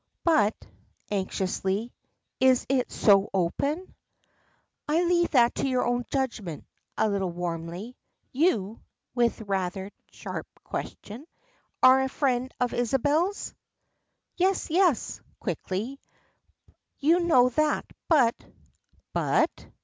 [0.23, 0.55] "But,"
[1.11, 1.93] anxiously,
[2.39, 3.93] "is it so open?"
[4.87, 6.65] "I leave that to your own judgment,"
[6.97, 7.95] a little warmly.
[8.31, 8.81] "You,"
[9.13, 11.27] with rather sharp question,
[11.83, 13.53] "are a friend of Isabel's?"
[14.37, 15.99] "Yes, yes," quickly.
[16.97, 17.85] "You know that.
[18.07, 18.33] But"
[19.13, 19.67] "But?"